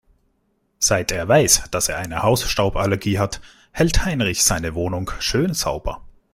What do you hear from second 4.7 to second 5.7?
Wohnung schön